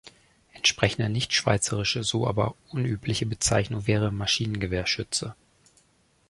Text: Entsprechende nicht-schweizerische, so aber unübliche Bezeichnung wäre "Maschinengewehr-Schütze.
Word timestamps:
Entsprechende 0.53 1.09
nicht-schweizerische, 1.09 2.03
so 2.03 2.25
aber 2.25 2.55
unübliche 2.71 3.27
Bezeichnung 3.27 3.85
wäre 3.85 4.11
"Maschinengewehr-Schütze. 4.11 5.35